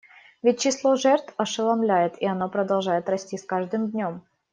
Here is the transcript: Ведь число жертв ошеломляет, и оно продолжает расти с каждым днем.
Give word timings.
Ведь 0.41 0.59
число 0.59 0.95
жертв 0.95 1.31
ошеломляет, 1.37 2.19
и 2.19 2.25
оно 2.25 2.49
продолжает 2.49 3.07
расти 3.07 3.37
с 3.37 3.45
каждым 3.45 3.91
днем. 3.91 4.23